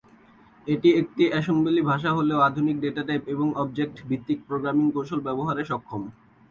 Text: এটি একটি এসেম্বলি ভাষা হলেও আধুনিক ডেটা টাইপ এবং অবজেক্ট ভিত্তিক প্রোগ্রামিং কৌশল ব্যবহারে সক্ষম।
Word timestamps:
এটি 0.67 0.89
একটি 1.01 1.23
এসেম্বলি 1.39 1.81
ভাষা 1.91 2.11
হলেও 2.17 2.39
আধুনিক 2.41 2.75
ডেটা 2.81 3.03
টাইপ 3.07 3.23
এবং 3.27 3.47
অবজেক্ট 3.55 3.95
ভিত্তিক 4.09 4.39
প্রোগ্রামিং 4.47 4.85
কৌশল 4.95 5.19
ব্যবহারে 5.27 5.63
সক্ষম। 5.71 6.01